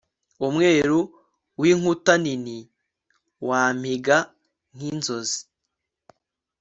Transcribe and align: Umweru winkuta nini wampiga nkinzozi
Umweru 0.47 0.99
winkuta 1.59 2.13
nini 2.23 2.57
wampiga 3.47 4.17
nkinzozi 4.75 5.39